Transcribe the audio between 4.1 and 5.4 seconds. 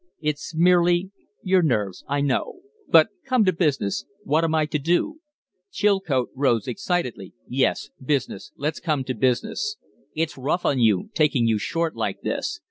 What am I to do?"